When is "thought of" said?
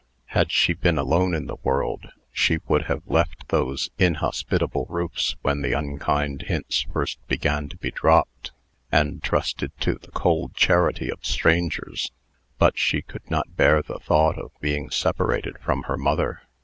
13.99-14.51